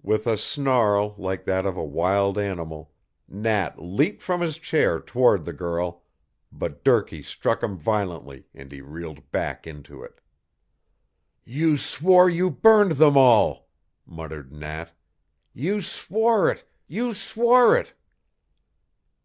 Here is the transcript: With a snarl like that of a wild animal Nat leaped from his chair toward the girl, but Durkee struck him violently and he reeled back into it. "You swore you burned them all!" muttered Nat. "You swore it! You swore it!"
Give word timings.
With 0.00 0.28
a 0.28 0.38
snarl 0.38 1.16
like 1.18 1.44
that 1.46 1.66
of 1.66 1.76
a 1.76 1.82
wild 1.84 2.38
animal 2.38 2.92
Nat 3.26 3.82
leaped 3.82 4.22
from 4.22 4.40
his 4.40 4.58
chair 4.58 5.00
toward 5.00 5.44
the 5.44 5.52
girl, 5.52 6.04
but 6.52 6.84
Durkee 6.84 7.20
struck 7.24 7.64
him 7.64 7.76
violently 7.76 8.46
and 8.54 8.70
he 8.70 8.80
reeled 8.80 9.28
back 9.32 9.66
into 9.66 10.04
it. 10.04 10.20
"You 11.44 11.76
swore 11.76 12.30
you 12.30 12.48
burned 12.48 12.92
them 12.92 13.16
all!" 13.16 13.66
muttered 14.06 14.52
Nat. 14.52 14.92
"You 15.52 15.80
swore 15.80 16.48
it! 16.48 16.62
You 16.86 17.12
swore 17.12 17.76
it!" 17.76 17.92